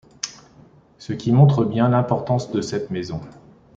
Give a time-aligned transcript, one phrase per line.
[0.97, 3.21] Ce qui montre bien l'importance de cette maison.